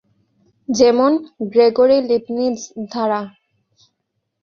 যেমন 0.69 1.11
গ্রেগরি-লিবনিৎজ 1.51 2.61
ধারা। 2.91 3.21